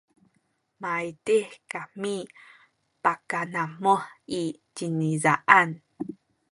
maydih 0.81 1.49
kami 1.71 2.15
pakanamuh 3.03 4.03
i 4.39 4.43
cinizaan 4.75 5.69